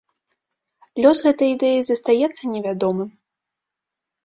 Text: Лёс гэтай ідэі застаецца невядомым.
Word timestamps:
Лёс 1.05 1.17
гэтай 1.25 1.49
ідэі 1.57 1.79
застаецца 1.91 2.43
невядомым. 2.55 3.09